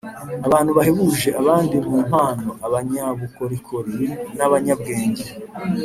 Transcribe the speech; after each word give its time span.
abantu 0.47 0.71
bahebuje 0.77 1.29
abandi 1.41 1.75
mu 1.85 1.95
mpano, 2.07 2.49
abanyabukorikori 2.65 4.05
n’abanyabwenge 4.37 5.27